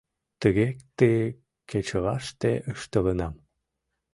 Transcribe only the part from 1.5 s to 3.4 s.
кечылаште ыштылынам.